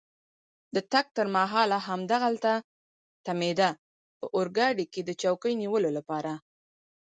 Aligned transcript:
د 0.75 0.77
تګ 0.91 1.05
تر 1.17 1.27
مهاله 1.35 1.77
همدلته 1.89 2.53
تمېده، 3.25 3.69
په 4.19 4.25
اورګاډي 4.35 4.85
کې 4.93 5.01
د 5.03 5.11
چوکۍ 5.21 5.53
نیولو 5.61 5.89
لپاره. 5.97 6.31